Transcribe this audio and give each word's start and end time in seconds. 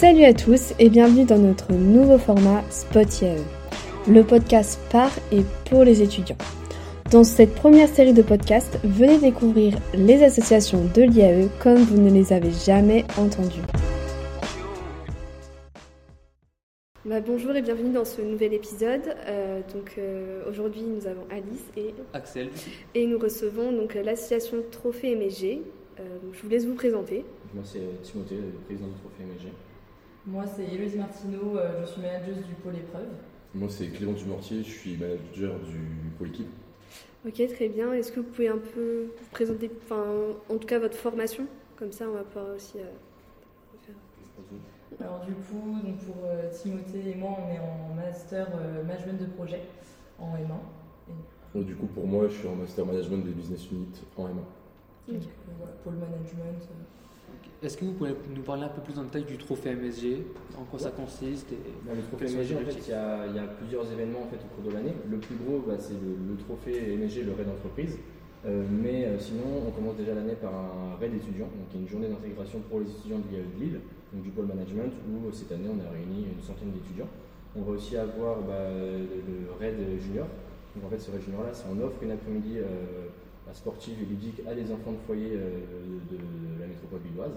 Salut 0.00 0.24
à 0.24 0.32
tous 0.32 0.72
et 0.78 0.88
bienvenue 0.88 1.26
dans 1.26 1.36
notre 1.36 1.74
nouveau 1.74 2.16
format 2.16 2.64
Spot 2.70 3.20
IAE, 3.20 3.36
le 4.08 4.24
podcast 4.24 4.80
par 4.90 5.10
et 5.30 5.42
pour 5.68 5.84
les 5.84 6.00
étudiants. 6.00 6.38
Dans 7.10 7.22
cette 7.22 7.54
première 7.54 7.86
série 7.86 8.14
de 8.14 8.22
podcasts, 8.22 8.78
venez 8.82 9.18
découvrir 9.18 9.76
les 9.92 10.22
associations 10.22 10.86
de 10.94 11.02
l'IAE 11.02 11.50
comme 11.62 11.76
vous 11.76 12.00
ne 12.00 12.10
les 12.10 12.32
avez 12.32 12.50
jamais 12.50 13.04
entendues. 13.18 13.60
Bah, 17.04 17.20
bonjour 17.20 17.54
et 17.54 17.60
bienvenue 17.60 17.92
dans 17.92 18.06
ce 18.06 18.22
nouvel 18.22 18.54
épisode. 18.54 19.02
Euh, 19.26 19.60
donc 19.74 19.96
euh, 19.98 20.48
aujourd'hui 20.48 20.80
nous 20.80 21.06
avons 21.06 21.26
Alice 21.28 21.66
et 21.76 21.94
Axel 22.14 22.48
et 22.94 23.06
nous 23.06 23.18
recevons 23.18 23.70
donc 23.72 23.92
l'association 24.02 24.64
Trophée 24.70 25.14
MSG. 25.14 25.60
Euh, 25.98 26.02
je 26.32 26.40
vous 26.40 26.48
laisse 26.48 26.64
vous 26.64 26.74
présenter. 26.74 27.22
Moi, 27.52 27.64
c'est 27.66 28.00
Timothée, 28.02 28.36
le 28.36 28.58
président 28.64 28.86
du 28.86 28.94
Trophée 28.94 29.24
MSG. 29.24 29.52
Moi, 30.26 30.44
c'est 30.46 30.64
Héloïse 30.64 30.96
Martineau, 30.96 31.56
euh, 31.56 31.82
je 31.82 31.92
suis 31.92 32.02
manageuse 32.02 32.44
du 32.46 32.54
pôle 32.54 32.76
épreuve. 32.76 33.08
Moi, 33.54 33.68
c'est 33.70 33.88
Clément 33.88 34.12
Dumortier, 34.12 34.62
je 34.62 34.70
suis 34.70 34.96
manager 34.96 35.58
du 35.60 36.10
pôle 36.18 36.28
équipe. 36.28 36.50
Ok, 37.26 37.42
très 37.54 37.68
bien. 37.68 37.92
Est-ce 37.92 38.12
que 38.12 38.20
vous 38.20 38.26
pouvez 38.26 38.48
un 38.48 38.58
peu 38.58 39.06
vous 39.18 39.28
présenter, 39.32 39.70
enfin, 39.84 40.04
en 40.48 40.56
tout 40.56 40.66
cas 40.66 40.78
votre 40.78 40.96
formation? 40.96 41.46
Comme 41.76 41.92
ça, 41.92 42.06
on 42.08 42.12
va 42.12 42.22
pouvoir 42.22 42.54
aussi 42.54 42.78
euh, 42.78 42.84
faire. 43.82 43.94
Alors 45.00 45.24
du 45.24 45.32
coup, 45.32 45.80
donc 45.82 45.98
pour 45.98 46.24
euh, 46.24 46.50
Timothée 46.50 47.10
et 47.10 47.14
moi, 47.14 47.38
on 47.38 47.52
est 47.52 47.58
en 47.58 47.94
master 47.94 48.48
euh, 48.54 48.82
management 48.84 49.20
de 49.20 49.26
projet 49.26 49.62
en 50.18 50.34
M1. 50.34 51.14
Donc, 51.54 51.66
du 51.66 51.74
coup, 51.74 51.86
pour 51.86 52.06
moi, 52.06 52.28
je 52.28 52.34
suis 52.34 52.46
en 52.48 52.54
master 52.54 52.86
management 52.86 53.24
des 53.24 53.32
business 53.32 53.70
units 53.70 54.00
en 54.16 54.26
M1. 54.26 54.28
Donc 54.28 54.42
euh, 55.08 55.52
voilà, 55.58 55.72
pôle 55.82 55.94
management. 55.94 56.68
Est-ce 57.62 57.76
que 57.76 57.84
vous 57.84 57.92
pouvez 57.92 58.14
nous 58.34 58.42
parler 58.42 58.62
un 58.62 58.68
peu 58.68 58.80
plus 58.80 58.98
en 58.98 59.04
détail 59.04 59.24
du 59.24 59.36
trophée 59.36 59.74
MSG 59.74 60.24
En 60.58 60.64
quoi 60.64 60.78
ça 60.78 60.90
consiste 60.90 61.52
et... 61.52 61.58
Dans 61.86 61.94
le 61.94 62.00
trophée 62.00 62.24
MSG, 62.24 62.56
en 62.56 62.64
fait, 62.64 62.80
il 62.86 62.90
y, 62.90 62.94
a, 62.94 63.26
il 63.26 63.36
y 63.36 63.38
a 63.38 63.44
plusieurs 63.44 63.84
événements 63.92 64.22
en 64.22 64.28
fait, 64.28 64.40
au 64.40 64.54
cours 64.54 64.70
de 64.70 64.74
l'année. 64.74 64.94
Le 65.10 65.18
plus 65.18 65.36
gros, 65.36 65.58
bah, 65.66 65.74
c'est 65.78 65.92
le, 65.92 66.16
le 66.16 66.36
trophée 66.38 66.96
MSG, 66.96 67.26
le 67.26 67.32
raid 67.32 67.46
d'entreprise. 67.46 67.98
Euh, 68.46 68.64
mais 68.70 69.04
euh, 69.04 69.18
sinon, 69.18 69.68
on 69.68 69.70
commence 69.70 69.96
déjà 69.96 70.14
l'année 70.14 70.34
par 70.40 70.54
un 70.54 70.96
raid 70.98 71.12
étudiant, 71.12 71.44
donc 71.44 71.68
une 71.74 71.86
journée 71.86 72.08
d'intégration 72.08 72.60
pour 72.70 72.80
les 72.80 72.88
étudiants 72.88 73.18
de 73.18 73.28
l'IAE 73.28 73.44
de 73.44 73.60
Lille, 73.60 73.80
donc 74.14 74.22
du 74.22 74.30
pôle 74.30 74.46
management, 74.46 74.92
où 75.12 75.28
euh, 75.28 75.32
cette 75.32 75.52
année 75.52 75.68
on 75.68 75.76
a 75.84 75.90
réuni 75.92 76.24
une 76.24 76.42
centaine 76.42 76.70
d'étudiants. 76.72 77.08
On 77.54 77.60
va 77.60 77.72
aussi 77.72 77.98
avoir 77.98 78.40
bah, 78.40 78.72
le, 78.72 79.52
raid 79.60 79.76
junior. 80.00 80.26
Donc 80.74 80.86
en 80.86 80.88
fait, 80.88 80.98
ce 80.98 81.10
raid 81.10 81.20
junior-là, 81.20 81.50
c'est 81.52 81.66
on 81.68 81.78
offre 81.84 82.02
une 82.02 82.12
après-midi 82.12 82.56
euh, 82.56 82.64
bah, 82.64 83.09
sportive 83.54 83.96
et 84.02 84.06
ludique 84.06 84.42
à 84.46 84.54
des 84.54 84.72
enfants 84.72 84.92
de 84.92 84.98
foyer 85.06 85.32
euh, 85.34 85.60
de, 86.10 86.18
la 86.60 86.66
métropole 86.66 87.00
lilloise. 87.04 87.34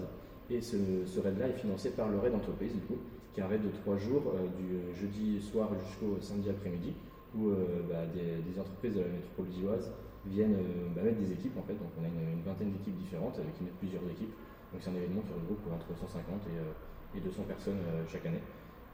Et 0.50 0.60
ce, 0.60 0.76
raid-là 1.20 1.48
est 1.48 1.58
financé 1.58 1.90
par 1.90 2.08
le 2.08 2.18
raid 2.18 2.34
entreprise, 2.34 2.72
du 2.72 2.80
coup, 2.80 2.98
qui 3.32 3.40
est 3.40 3.42
un 3.42 3.48
raid 3.48 3.62
de 3.62 3.70
trois 3.82 3.96
jours, 3.96 4.22
euh, 4.34 4.46
du 4.58 4.94
jeudi 4.94 5.40
soir 5.40 5.70
jusqu'au 5.86 6.20
samedi 6.20 6.50
après-midi, 6.50 6.92
où 7.34 7.48
euh, 7.48 7.82
bah, 7.88 8.04
des, 8.12 8.60
entreprises 8.60 8.94
de 8.94 9.00
la 9.00 9.08
métropole 9.08 9.46
lilloise 9.50 9.90
viennent 10.26 10.56
bah, 10.94 11.02
mettre 11.02 11.18
des 11.18 11.32
équipes 11.32 11.56
en 11.58 11.62
fait. 11.62 11.74
Donc 11.74 11.90
on 12.00 12.04
a 12.04 12.08
une, 12.08 12.42
vingtaine 12.44 12.72
d'équipes 12.72 12.96
différentes 12.96 13.40
qui 13.56 13.64
mettent 13.64 13.80
plusieurs 13.80 14.04
équipes. 14.04 14.32
Donc 14.72 14.80
c'est 14.80 14.90
un 14.90 14.96
événement 14.96 15.22
qui 15.22 15.32
regroupe 15.32 15.64
entre 15.72 15.88
150 15.96 16.22
et, 16.46 16.58
euh, 16.60 17.18
et 17.18 17.20
200 17.20 17.42
personnes 17.48 17.80
chaque 18.08 18.26
année. 18.26 18.42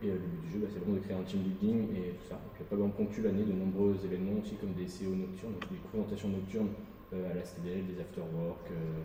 Et 0.03 0.09
le 0.09 0.17
but 0.17 0.41
du 0.41 0.51
jeu, 0.53 0.59
bah, 0.61 0.69
c'est 0.73 0.79
vraiment 0.79 0.97
de 0.97 1.05
créer 1.05 1.17
un 1.17 1.23
team 1.23 1.43
building 1.45 1.93
et 1.93 2.17
tout 2.17 2.25
ça. 2.25 2.41
Donc, 2.41 2.57
il 2.57 2.65
y 2.65 2.67
a 2.67 2.69
pas 2.73 2.77
mal 2.77 2.91
ponctue 2.97 3.21
l'année 3.21 3.45
de 3.45 3.53
nombreux 3.53 3.93
événements 4.05 4.41
aussi 4.41 4.57
comme 4.57 4.73
des 4.73 4.89
CO 4.89 5.13
nocturnes, 5.13 5.53
donc 5.53 5.69
des 5.69 5.77
présentations 5.77 6.29
nocturnes 6.29 6.73
à 7.12 7.34
la 7.34 7.42
STDL, 7.42 7.86
des 7.86 8.00
after-work 8.00 8.70
euh, 8.70 9.03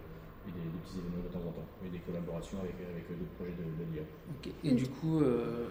et 0.47 0.51
des, 0.51 0.59
des 0.59 0.79
petits 0.79 0.99
événements 0.99 1.23
de 1.23 1.29
temps 1.33 1.45
en 1.47 1.51
temps. 1.51 1.67
Et 1.85 1.89
des 1.89 1.99
collaborations 1.99 2.59
avec, 2.59 2.75
avec 2.75 3.05
euh, 3.11 3.15
d'autres 3.17 3.35
projets 3.37 3.53
de, 3.57 3.65
de 3.65 3.91
l'IA. 3.91 4.03
Ok. 4.29 4.53
Et 4.63 4.71
du 4.73 4.87
coup, 4.87 5.19
euh, 5.21 5.67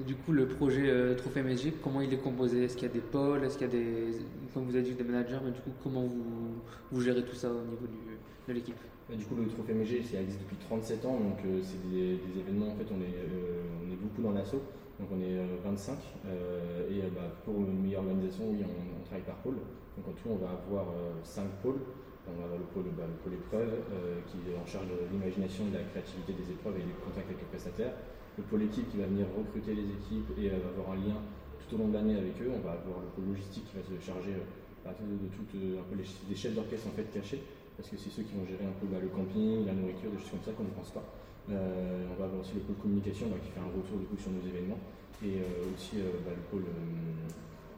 et 0.00 0.04
du 0.04 0.14
coup, 0.14 0.32
le 0.32 0.46
projet 0.46 0.88
euh, 0.88 1.14
trophée 1.14 1.42
MSG, 1.42 1.74
comment 1.82 2.00
il 2.00 2.12
est 2.12 2.18
composé? 2.18 2.64
Est-ce 2.64 2.76
qu'il 2.76 2.86
y 2.86 2.90
a 2.90 2.94
des 2.94 3.00
pôles? 3.00 3.44
Est-ce 3.44 3.58
qu'il 3.58 3.66
y 3.66 3.70
a 3.70 3.72
des, 3.72 4.12
comme 4.54 4.64
vous 4.64 4.74
avez 4.74 4.84
dit, 4.84 4.94
des 4.94 5.04
managers 5.04 5.40
Mais 5.44 5.50
du 5.50 5.60
coup, 5.60 5.72
comment 5.82 6.02
vous, 6.06 6.62
vous 6.90 7.00
gérez 7.00 7.24
tout 7.24 7.34
ça 7.34 7.50
au 7.50 7.64
niveau 7.64 7.86
du, 7.86 7.98
de 8.46 8.52
l'équipe? 8.52 8.76
Bah, 9.08 9.16
du 9.16 9.24
coup, 9.24 9.34
le 9.34 9.46
trophée 9.48 9.72
MG, 9.74 10.02
ça 10.04 10.20
existe 10.20 10.40
depuis 10.40 10.56
37 10.56 11.04
ans, 11.04 11.18
donc 11.18 11.38
euh, 11.44 11.60
c'est 11.62 11.80
des, 11.90 12.16
des 12.18 12.40
événements. 12.40 12.68
En 12.72 12.76
fait, 12.76 12.86
on 12.92 13.00
est, 13.00 13.16
euh, 13.16 13.64
on 13.86 13.90
est 13.92 13.96
beaucoup 13.96 14.22
dans 14.22 14.32
l'assaut, 14.32 14.62
donc 15.00 15.08
on 15.10 15.20
est 15.20 15.36
euh, 15.38 15.56
25. 15.64 15.98
euh, 16.26 16.88
et 16.90 17.02
euh, 17.02 17.08
bah, 17.14 17.32
pour 17.44 17.56
une 17.56 17.80
meilleure 17.82 18.02
organisation, 18.02 18.44
oui, 18.50 18.58
on, 18.62 19.00
on 19.00 19.04
travaille 19.04 19.24
par 19.24 19.36
pôle. 19.36 19.56
Donc 19.98 20.14
en 20.14 20.14
tout, 20.14 20.30
on 20.30 20.38
va 20.38 20.54
avoir 20.54 20.86
5 21.26 21.42
pôles. 21.58 21.82
On 22.28 22.38
va 22.38 22.44
avoir 22.46 22.60
le 22.60 22.68
pôle, 22.70 22.86
bah, 22.94 23.02
épreuve, 23.34 23.82
euh, 23.90 24.20
qui 24.30 24.38
est 24.46 24.54
en 24.54 24.66
charge 24.68 24.86
de 24.86 25.10
l'imagination, 25.10 25.66
de 25.72 25.80
la 25.80 25.84
créativité 25.90 26.38
des 26.38 26.54
épreuves 26.54 26.78
et 26.78 26.86
des 26.86 26.94
contacts 27.02 27.26
avec 27.26 27.40
les 27.42 27.50
prestataires. 27.50 27.98
Le 28.38 28.44
pôle 28.46 28.62
équipe 28.62 28.86
qui 28.92 29.02
va 29.02 29.10
venir 29.10 29.26
recruter 29.34 29.74
les 29.74 29.90
équipes 29.90 30.30
et 30.38 30.54
euh, 30.54 30.70
avoir 30.70 30.94
un 30.94 31.00
lien 31.02 31.18
tout 31.58 31.74
au 31.74 31.78
long 31.82 31.88
de 31.90 31.98
l'année 31.98 32.14
avec 32.14 32.38
eux. 32.38 32.52
On 32.54 32.62
va 32.62 32.78
avoir 32.78 33.02
le 33.02 33.10
pôle 33.16 33.34
logistique 33.34 33.66
qui 33.66 33.74
va 33.74 33.82
se 33.82 33.96
charger 33.98 34.38
euh, 34.38 34.46
bah, 34.84 34.94
de, 34.94 35.08
de 35.08 35.28
tout, 35.34 35.48
euh, 35.58 35.82
un 35.82 35.86
peu 35.90 35.98
les, 35.98 36.06
des 36.06 36.36
chefs 36.38 36.54
d'orchestre 36.54 36.86
en 36.86 36.94
fait 36.94 37.10
cachés 37.10 37.42
parce 37.78 37.90
que 37.90 37.96
c'est 37.96 38.10
ceux 38.10 38.22
qui 38.26 38.34
vont 38.34 38.44
gérer 38.44 38.66
un 38.66 38.74
peu 38.82 38.90
bah, 38.90 38.98
le 39.00 39.08
camping, 39.08 39.64
la 39.64 39.72
nourriture, 39.72 40.10
des 40.10 40.18
choses 40.18 40.34
comme 40.38 40.46
ça 40.46 40.52
qu'on 40.52 40.66
ne 40.66 40.74
pense 40.74 40.90
pas. 40.90 41.06
Euh, 41.48 42.04
on 42.10 42.16
va 42.18 42.26
avoir 42.26 42.42
aussi 42.42 42.58
le 42.58 42.66
pôle 42.66 42.76
communication 42.76 43.30
qui 43.40 43.50
fait 43.54 43.62
un 43.62 43.70
retour 43.70 43.96
du 44.02 44.06
coup 44.10 44.18
sur 44.18 44.34
nos 44.34 44.42
événements 44.44 44.82
et 45.24 45.40
euh, 45.40 45.72
aussi 45.72 46.02
euh, 46.02 46.10
le 46.26 46.44
pôle, 46.50 46.66
euh, 46.66 47.30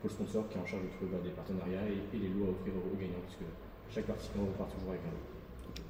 pôle 0.02 0.10
sponsor 0.10 0.48
qui 0.48 0.58
est 0.58 0.60
en 0.60 0.66
charge 0.66 0.82
de 0.82 0.88
trouver 0.96 1.12
bah, 1.12 1.18
des 1.22 1.30
partenariats 1.30 1.86
et, 1.88 2.16
et 2.16 2.18
les 2.20 2.28
lots 2.28 2.46
à 2.46 2.50
offrir 2.50 2.72
aux, 2.76 2.88
aux 2.92 2.98
gagnants 2.98 3.22
parce 3.24 3.36
que 3.36 3.46
chaque 3.92 4.06
participant 4.06 4.42
repart 4.46 4.70
toujours 4.72 4.90
avec 4.90 5.02
un 5.04 5.12
lot. 5.12 5.26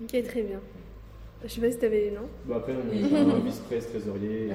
Ok, 0.04 0.12
très 0.24 0.42
bien. 0.42 0.60
Je 1.42 1.48
sais 1.48 1.60
pas 1.60 1.70
si 1.70 1.78
t'avais 1.78 2.10
non 2.10 2.28
Bon, 2.44 2.56
après, 2.56 2.74
on 2.76 2.84
a 2.84 3.36
un 3.36 3.38
vice-presse 3.40 3.88
trésorier 3.88 4.52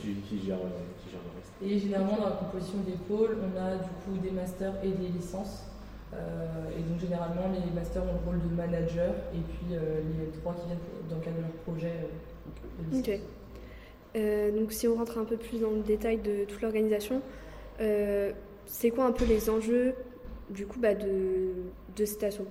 qui, 0.00 0.14
qui 0.26 0.46
gère, 0.46 0.56
euh, 0.56 0.80
qui 0.98 1.10
gère 1.10 1.20
le 1.20 1.36
reste. 1.36 1.52
Et 1.62 1.78
généralement, 1.78 2.16
dans 2.16 2.30
la 2.30 2.36
composition 2.36 2.78
des 2.80 2.96
pôles, 3.08 3.36
on 3.44 3.52
a 3.60 3.76
du 3.76 3.90
coup 4.04 4.16
des 4.22 4.30
masters 4.30 4.74
et 4.82 4.88
des 4.88 5.08
licences. 5.08 5.64
Euh, 6.14 6.70
et 6.78 6.82
donc 6.82 6.98
généralement, 7.00 7.50
les 7.52 7.74
masters 7.74 8.02
ont 8.04 8.12
le 8.12 8.24
rôle 8.24 8.40
de 8.48 8.54
manager 8.54 9.12
et 9.34 9.38
puis 9.38 9.74
euh, 9.76 10.00
les 10.18 10.30
trois 10.40 10.54
qui 10.54 10.66
viennent 10.66 10.78
dans 11.10 11.16
le 11.16 11.22
cadre 11.22 11.36
de 11.36 11.42
leur 11.42 11.50
projet 11.66 11.92
euh, 11.92 12.92
de. 12.92 12.98
Ok. 13.00 13.20
Euh, 14.16 14.50
donc 14.52 14.72
si 14.72 14.86
on 14.86 14.94
rentre 14.94 15.18
un 15.18 15.24
peu 15.24 15.36
plus 15.36 15.60
dans 15.60 15.72
le 15.72 15.80
détail 15.80 16.18
de 16.18 16.44
toute 16.44 16.62
l'organisation, 16.62 17.20
euh, 17.80 18.32
c'est 18.66 18.90
quoi 18.90 19.06
un 19.06 19.12
peu 19.12 19.24
les 19.24 19.50
enjeux 19.50 19.94
du 20.50 20.66
coup 20.66 20.78
bah, 20.78 20.94
de, 20.94 21.52
de 21.96 22.04
cette 22.04 22.24
asso? 22.24 22.42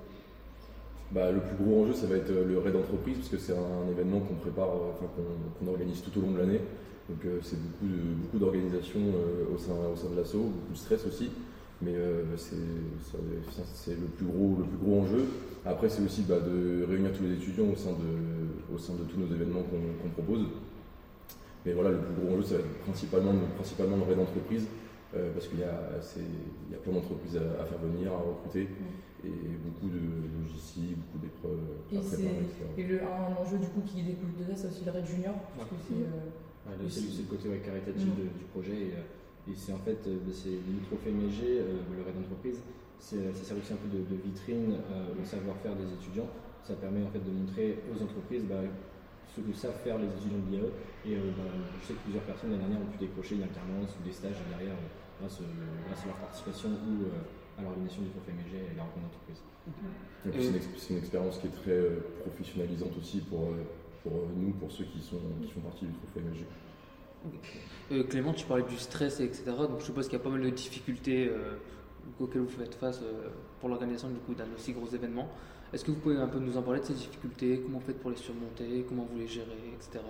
Bah, 1.13 1.31
le 1.31 1.41
plus 1.41 1.63
gros 1.63 1.84
enjeu, 1.84 1.94
ça 1.94 2.07
va 2.07 2.16
être 2.16 2.31
euh, 2.31 2.44
le 2.44 2.57
raid 2.57 2.74
d'entreprise, 2.74 3.18
parce 3.18 3.29
que 3.29 3.38
c'est 3.38 3.53
un 3.53 3.91
événement 3.91 4.19
qu'on 4.19 4.34
prépare, 4.34 4.69
euh, 4.69 5.06
qu'on 5.59 5.68
organise 5.68 6.02
tout 6.02 6.18
au 6.18 6.23
long 6.23 6.31
de 6.31 6.40
l'année. 6.40 6.62
Donc 7.07 7.23
euh, 7.25 7.38
c'est 7.44 7.57
beaucoup 7.62 8.40
d'organisation 8.40 9.00
au, 9.53 9.57
sein, 9.57 9.73
de 10.09 10.18
l'assaut, 10.18 10.40
beaucoup 10.40 10.73
de 10.73 10.78
stress 10.78 11.06
aussi. 11.06 11.29
Mais 11.81 11.94
c'est 12.38 12.56
le 13.91 14.07
plus 14.16 14.25
gros 14.25 15.02
enjeu. 15.02 15.25
Après, 15.66 15.90
c'est 15.90 16.02
aussi 16.02 16.22
bah, 16.22 16.40
de 16.40 16.85
réunir 16.88 17.12
tous 17.12 17.23
les 17.23 17.34
étudiants 17.34 17.66
au 17.66 17.75
sein 17.75 17.91
de, 17.91 19.03
tous 19.03 19.19
nos 19.19 19.28
événements 19.28 19.63
qu'on 19.63 20.02
qu'on 20.02 20.09
propose. 20.09 20.47
Mais 21.66 21.73
voilà, 21.73 21.91
le 21.91 21.97
plus 21.97 22.23
gros 22.23 22.35
enjeu, 22.35 22.44
ça 22.44 22.56
va 22.56 22.62
être 22.62 22.79
principalement, 22.85 23.34
principalement 23.56 23.97
le 23.97 24.03
raid 24.03 24.18
d'entreprise, 24.18 24.66
euh, 25.16 25.31
parce 25.34 25.47
qu'il 25.47 25.59
y 25.59 25.63
a, 25.63 26.01
c'est- 26.01 26.19
il 26.22 26.72
y 26.72 26.75
a 26.75 26.79
plein 26.79 26.94
d'entreprises 26.94 27.38
à, 27.38 27.62
à 27.62 27.66
faire 27.66 27.78
venir, 27.79 28.12
à 28.12 28.18
recruter, 28.18 28.68
et 29.24 29.31
beaucoup 29.63 29.88
de 29.88 30.01
logistique, 30.44 30.97
beaucoup 31.00 31.19
d'épreuves 31.24 31.63
Et, 31.91 31.97
à 31.97 32.01
préparer, 32.01 32.44
etc. 32.44 32.66
et 32.78 32.84
le, 32.84 32.97
un 33.03 33.31
enjeu 33.40 33.57
du 33.57 33.68
coup 33.72 33.81
qui 33.85 34.03
découle 34.03 34.35
de 34.35 34.44
ça, 34.44 34.56
c'est 34.56 34.68
aussi 34.68 34.84
le 34.85 34.91
raid 34.91 35.06
junior. 35.06 35.35
Parce 35.57 35.69
que 35.69 35.75
c'est, 35.88 36.03
euh, 36.03 36.28
Ouais, 36.63 36.79
le- 36.81 36.88
c'est 36.90 37.23
le 37.23 37.28
côté 37.28 37.50
ouais, 37.50 37.59
caritatif 37.59 38.07
Mm. 38.07 38.19
de- 38.23 38.31
du 38.40 38.46
projet 38.56 38.72
et, 38.72 38.91
euh, 38.96 39.52
et 39.52 39.56
c'est 39.56 39.73
en 39.75 39.84
fait 39.84 40.00
euh, 40.07 40.16
bah, 40.23 40.31
c'est 40.31 40.56
le 40.56 40.79
trophée 40.88 41.12
MG, 41.12 41.59
euh, 41.59 41.84
le 41.91 42.03
raid 42.07 42.16
d'entreprise, 42.16 42.59
c'est- 43.00 43.31
ça 43.35 43.44
sert 43.44 43.57
aussi 43.59 43.73
un 43.75 43.79
peu 43.84 43.91
de, 43.91 44.00
de 44.07 44.16
vitrine 44.23 44.79
euh, 44.91 45.12
au 45.19 45.25
savoir-faire 45.28 45.75
des 45.75 45.91
étudiants. 45.91 46.28
Ça 46.63 46.75
permet 46.79 47.03
en 47.03 47.12
fait 47.12 47.19
de 47.19 47.31
montrer 47.31 47.84
aux 47.91 47.99
entreprises 48.02 48.43
bah, 48.47 48.64
ce 49.35 49.41
que 49.41 49.53
savent 49.53 49.78
faire 49.84 49.97
les 49.97 50.06
étudiants 50.08 50.40
de 50.46 50.50
l'IAE 50.52 50.70
et 51.06 51.18
euh, 51.18 51.32
bah, 51.38 51.44
je 51.82 51.88
sais 51.88 51.94
que 51.94 52.03
plusieurs 52.06 52.24
personnes 52.24 52.52
l'année 52.52 52.64
dernière 52.70 52.82
ont 52.82 52.91
pu 52.91 52.97
décrocher 53.00 53.35
une 53.35 53.44
alternance 53.44 53.90
ou 54.00 54.02
des 54.06 54.14
stages 54.14 54.38
derrière 54.50 54.78
euh, 54.78 55.20
grâce, 55.20 55.41
euh, 55.41 55.46
grâce 55.90 56.03
à 56.03 56.08
leur 56.14 56.18
participation 56.22 56.70
ou 56.70 57.09
euh, 57.09 57.59
à 57.59 57.62
l'organisation 57.66 58.02
du 58.03 58.09
trophée 58.14 58.32
MG 58.34 58.53
et 58.53 58.76
la 58.78 58.84
rencontre 58.84 59.09
d'entreprise. 59.09 59.41
Puis, 60.22 60.32
c'est 60.44 60.50
une, 60.50 60.56
ex- 60.56 60.70
c'est 60.78 60.94
une 60.94 61.00
expérience 61.00 61.38
qui 61.40 61.47
est 61.47 61.56
très 61.66 61.72
euh, 61.72 62.00
professionnalisante 62.22 62.94
aussi 62.97 63.20
pour, 63.26 63.50
euh, 63.53 63.64
pour 64.03 64.14
euh, 64.14 64.26
nous, 64.38 64.52
pour 64.53 64.72
ceux 64.72 64.85
qui, 64.85 65.00
sont, 65.02 65.20
qui 65.41 65.50
font 65.52 65.62
partie 65.62 65.86
du 65.86 65.94
trophée. 65.97 66.22
Euh, 67.91 68.03
Clément, 68.03 68.34
tu 68.34 68.46
parlais 68.46 68.64
du 68.64 68.78
stress, 68.78 69.20
etc. 69.20 69.44
Donc 69.70 69.79
je 69.79 69.86
suppose 69.86 70.08
qu'il 70.08 70.18
y 70.18 70.22
a 70.22 70.24
pas 70.24 70.29
mal 70.29 70.41
de 70.41 70.50
difficultés 70.50 71.29
euh, 71.29 71.56
auxquelles 72.20 72.41
vous 72.41 72.50
faites 72.50 72.76
face 72.76 73.02
euh, 73.02 73.29
pour 73.59 73.70
l'organisation 73.70 74.09
du 74.09 74.20
coup 74.20 74.34
d'un 74.34 74.46
aussi 74.56 74.74
gros 74.74 74.88
événement. 74.88 75.29
Est-ce 75.73 75.84
que 75.84 75.91
vous 75.91 75.97
pouvez 75.97 76.17
un 76.17 76.28
peu 76.28 76.40
nous 76.40 76.55
en 76.55 76.61
parler 76.61 76.81
de 76.81 76.85
ces 76.85 76.93
difficultés 76.93 77.61
Comment 77.64 77.79
vous 77.79 77.85
faites 77.85 77.99
pour 77.99 78.11
les 78.11 78.17
surmonter 78.17 78.85
Comment 78.87 79.08
vous 79.11 79.17
les 79.17 79.28
gérez, 79.28 79.73
etc. 79.73 80.03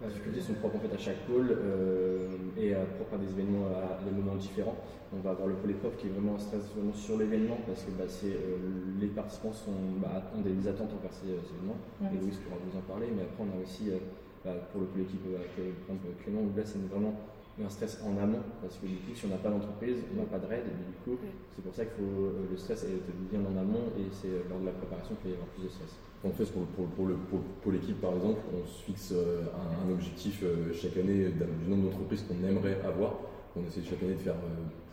Les 0.00 0.08
difficultés 0.08 0.40
sont 0.40 0.54
propres 0.54 0.76
en 0.76 0.80
fait 0.80 0.94
à 0.94 0.98
chaque 0.98 1.26
pôle 1.26 1.52
euh, 1.52 2.28
et 2.56 2.74
euh, 2.74 2.82
propres 2.96 3.14
à 3.14 3.18
des 3.18 3.30
événements 3.30 3.68
à, 3.68 4.00
à 4.00 4.02
des 4.02 4.10
moments 4.10 4.34
différents. 4.34 4.74
On 5.14 5.20
va 5.20 5.30
avoir 5.30 5.46
le 5.46 5.54
pôle 5.54 5.70
épreuve 5.72 5.94
qui 5.96 6.06
est 6.08 6.10
vraiment 6.10 6.34
un 6.36 6.38
stress 6.38 6.64
vraiment 6.74 6.94
sur 6.94 7.18
l'événement 7.18 7.58
parce 7.66 7.82
que 7.84 7.90
bah, 7.92 8.08
c'est, 8.08 8.32
euh, 8.32 8.56
les 8.98 9.08
participants 9.08 9.52
sont, 9.52 10.00
bah, 10.00 10.32
ont 10.34 10.40
des 10.40 10.66
attentes 10.66 10.90
envers 10.98 11.12
ces, 11.12 11.28
ces 11.28 11.54
événements. 11.54 11.76
Ouais. 12.00 12.08
Et 12.08 12.18
Louis 12.18 12.34
pourra 12.42 12.56
vous 12.58 12.76
en 12.76 12.82
parler, 12.82 13.12
mais 13.14 13.22
après 13.22 13.44
on 13.44 13.52
a 13.52 13.62
aussi 13.62 13.90
euh, 13.90 13.98
bah, 14.44 14.54
pour 14.72 14.80
le 14.80 14.86
coup, 14.88 14.98
l'équipe, 14.98 15.22
euh, 15.28 15.38
exemple, 15.38 16.08
Clément, 16.24 16.42
là, 16.56 16.62
c'est 16.64 16.82
vraiment 16.90 17.14
un 17.60 17.68
stress 17.68 18.00
en 18.02 18.16
amont, 18.22 18.40
parce 18.60 18.76
que 18.76 18.86
du 18.86 18.96
coup, 18.96 19.14
si 19.14 19.26
on 19.26 19.28
n'a 19.28 19.36
pas 19.36 19.50
d'entreprise, 19.50 19.96
on 20.14 20.20
n'a 20.20 20.26
pas 20.26 20.38
de 20.38 20.46
raid, 20.46 20.64
et 20.64 20.72
du 20.72 20.96
coup, 21.04 21.20
c'est 21.54 21.62
pour 21.62 21.74
ça 21.74 21.84
qu'il 21.84 22.04
faut 22.04 22.32
le 22.50 22.56
stress 22.56 22.84
est 22.84 23.02
bien 23.30 23.40
en 23.40 23.56
amont, 23.60 23.92
et 23.98 24.08
c'est 24.10 24.48
lors 24.48 24.60
de 24.60 24.66
la 24.66 24.72
préparation 24.72 25.14
qu'il 25.20 25.32
y 25.32 25.34
avoir 25.34 25.48
plus 25.48 25.64
de 25.64 25.68
stress. 25.68 25.98
En 26.24 26.30
fait, 26.30 26.44
pour, 26.52 26.64
pour, 26.66 26.86
pour, 26.88 27.40
pour 27.62 27.72
l'équipe, 27.72 28.00
par 28.00 28.14
exemple, 28.14 28.40
on 28.54 28.66
se 28.66 28.82
fixe 28.84 29.12
un, 29.12 29.92
objectif 29.92 30.44
chaque 30.72 30.96
année 30.96 31.28
du 31.28 31.70
nombre 31.70 31.90
d'entreprises 31.90 32.22
qu'on 32.22 32.46
aimerait 32.46 32.80
avoir. 32.84 33.14
On 33.56 33.66
essaie 33.66 33.82
chaque 33.82 34.02
année 34.02 34.14
de 34.14 34.20
faire 34.20 34.36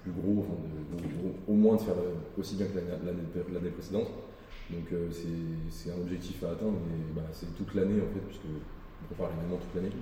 plus 0.04 0.12
gros, 0.12 0.44
enfin 0.44 0.56
au 1.48 1.54
moins 1.54 1.76
de 1.76 1.82
faire 1.82 1.96
aussi 2.38 2.56
bien 2.56 2.66
que 2.68 2.76
l'année 2.76 3.70
précédente. 3.70 4.08
Donc 4.70 4.86
euh, 4.94 5.10
c'est 5.70 5.92
un 5.92 6.00
objectif 6.00 6.44
à 6.44 6.52
atteindre, 6.52 6.78
mais 6.86 7.14
bah, 7.16 7.28
c'est 7.32 7.56
toute 7.56 7.74
l'année 7.74 8.02
en 8.02 8.14
fait, 8.14 8.22
puisque 8.28 8.46
on 8.46 9.06
prépare 9.08 9.32
l'événement 9.34 9.58
toute 9.58 9.76
l'année. 9.76 9.96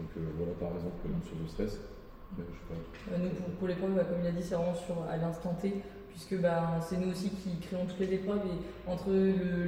Donc 0.00 0.10
euh, 0.16 0.20
voilà, 0.36 0.52
par 0.58 0.70
exemple, 0.76 0.96
sur 1.26 1.36
le 1.36 1.48
stress. 1.48 1.80
Euh, 2.38 3.16
nous, 3.18 3.28
pour, 3.58 3.68
l'épreuve, 3.68 3.94
bah, 3.94 4.04
comme 4.04 4.20
il 4.22 4.26
a 4.26 4.30
dit, 4.30 4.42
c'est 4.42 4.54
vraiment 4.54 4.74
sur, 4.74 5.02
à 5.10 5.16
l'instant 5.16 5.54
T, 5.60 5.82
puisque 6.08 6.40
bah, 6.40 6.80
c'est 6.80 6.96
nous 6.96 7.10
aussi 7.10 7.28
qui 7.30 7.58
créons 7.58 7.84
toutes 7.84 8.00
les 8.00 8.14
épreuves. 8.14 8.40
Et 8.46 8.90
entre 8.90 9.10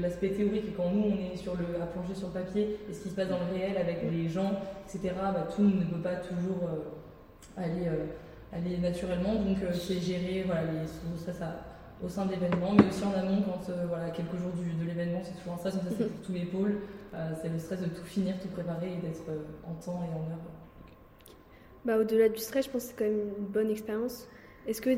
l'aspect 0.01 0.31
théorique 0.31 0.69
et 0.69 0.73
quand 0.73 0.91
nous, 0.91 1.13
on 1.13 1.33
est 1.33 1.37
sur 1.37 1.55
le, 1.55 1.83
à 1.83 1.87
plonger 1.87 2.15
sur 2.15 2.29
le 2.29 2.35
papier, 2.35 2.79
et 2.89 2.95
ce 2.95 3.03
qui 3.03 3.11
se 3.11 3.15
passe 3.15 3.29
dans 3.29 3.41
le 3.41 3.53
réel 3.53 3.77
avec 3.77 4.03
les 4.11 4.29
gens, 4.29 4.53
etc., 4.87 5.15
bah, 5.21 5.47
tout 5.55 5.63
ne 5.63 5.85
peut 5.85 6.03
pas 6.03 6.17
toujours 6.17 6.69
aller, 7.57 7.89
aller 8.53 8.79
naturellement. 8.79 9.35
Donc 9.35 9.59
c'est 9.75 10.01
gérer 10.01 10.45
voilà, 10.47 10.63
les, 10.65 10.87
ça, 11.19 11.33
ça 11.33 11.57
au 12.05 12.09
sein 12.09 12.27
de 12.27 12.33
l'événement, 12.33 12.73
mais 12.73 12.87
aussi 12.89 13.05
en 13.05 13.13
amont, 13.13 13.43
quand 13.43 13.71
euh, 13.71 13.87
voilà, 13.89 14.11
quelques 14.11 14.37
jours 14.37 14.53
du, 14.57 14.73
de 14.73 14.89
l'événement, 14.89 15.21
c'est 15.23 15.39
toujours 15.39 15.55
un 15.55 15.59
stress, 15.59 15.75
ça 15.75 15.81
c'est 15.97 16.09
pour 16.09 16.27
tous 16.27 16.33
les 16.33 16.47
pôles. 16.47 16.79
Euh, 17.15 17.33
c'est 17.41 17.49
le 17.49 17.59
stress 17.59 17.81
de 17.81 17.87
tout 17.87 18.05
finir, 18.05 18.35
tout 18.41 18.49
préparer 18.49 18.95
et 18.95 18.97
d'être 18.97 19.29
euh, 19.29 19.43
en 19.65 19.75
temps 19.75 20.01
et 20.03 20.15
en 20.15 20.31
heure. 20.31 20.39
Bah, 21.85 21.99
Au-delà 21.99 22.29
du 22.29 22.39
stress, 22.39 22.67
je 22.67 22.71
pense 22.71 22.85
que 22.85 22.89
c'est 22.91 22.97
quand 22.97 23.05
même 23.05 23.29
une 23.39 23.45
bonne 23.45 23.71
expérience. 23.71 24.29
Est-ce 24.67 24.81
que, 24.81 24.91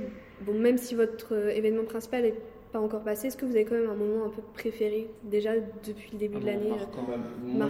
bon, 0.42 0.54
même 0.54 0.78
si 0.78 0.94
votre 0.94 1.32
événement 1.32 1.84
principal 1.84 2.22
n'est 2.22 2.34
pas 2.72 2.80
encore 2.80 3.02
passé, 3.02 3.28
est-ce 3.28 3.36
que 3.36 3.46
vous 3.46 3.56
avez 3.56 3.64
quand 3.64 3.74
même 3.74 3.90
un 3.90 3.94
moment 3.94 4.26
un 4.26 4.28
peu 4.28 4.42
préféré 4.52 5.08
déjà 5.24 5.52
depuis 5.84 6.10
le 6.12 6.18
début 6.18 6.38
de 6.38 6.46
l'année 6.46 6.72
Moi, 7.42 7.68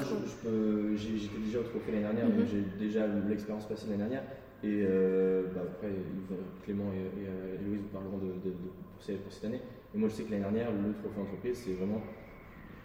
j'étais 0.96 1.38
déjà 1.38 1.60
au 1.60 1.62
trophée 1.62 1.92
l'année 1.92 2.02
dernière, 2.02 2.26
donc 2.26 2.46
mm-hmm. 2.46 2.50
j'ai 2.50 2.86
déjà 2.86 3.06
l'expérience 3.06 3.66
passée 3.66 3.86
l'année 3.86 3.98
dernière. 3.98 4.24
Et 4.64 4.82
bah, 5.54 5.60
après, 5.62 5.92
Clément 6.64 6.90
et, 6.92 7.20
et, 7.20 7.64
Louise 7.64 7.80
vous 7.82 7.88
parleront 7.88 8.18
de, 8.18 8.32
de, 8.44 8.50
de 8.50 9.18
pour 9.18 9.32
cette 9.32 9.44
année. 9.44 9.60
Et 9.94 9.98
moi, 9.98 10.08
je 10.08 10.14
sais 10.14 10.22
que 10.24 10.32
l'année 10.32 10.42
dernière, 10.42 10.72
le 10.72 10.92
trophée 10.94 11.20
entreprise, 11.20 11.62
c'est 11.64 11.74
vraiment 11.74 12.00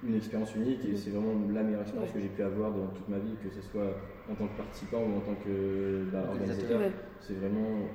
une 0.03 0.15
expérience 0.15 0.55
unique 0.55 0.85
et 0.85 0.95
c'est 0.95 1.09
vraiment 1.09 1.33
la 1.51 1.63
meilleure 1.63 1.81
expérience 1.81 2.11
que 2.11 2.19
j'ai 2.19 2.29
pu 2.29 2.41
avoir 2.41 2.71
dans 2.71 2.87
toute 2.87 3.07
ma 3.09 3.17
vie, 3.19 3.35
que 3.43 3.49
ce 3.49 3.61
soit 3.61 3.97
en 4.31 4.35
tant 4.35 4.47
que 4.47 4.57
participant 4.57 4.99
ou 4.99 5.17
en 5.17 5.21
tant 5.21 5.35
que 5.43 6.05
bah, 6.11 6.23
organisateur. 6.29 6.79
C'est 7.21 7.33
vraiment 7.33 7.89